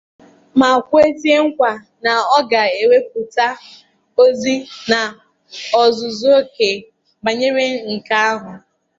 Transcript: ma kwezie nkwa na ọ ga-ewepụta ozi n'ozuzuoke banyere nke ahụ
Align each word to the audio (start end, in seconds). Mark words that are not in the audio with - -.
ma 0.59 0.69
kwezie 0.89 1.35
nkwa 1.45 1.71
na 2.03 2.13
ọ 2.37 2.39
ga-ewepụta 2.51 3.47
ozi 4.23 4.55
n'ozuzuoke 5.75 6.69
banyere 7.23 7.65
nke 7.93 8.15
ahụ 8.29 8.51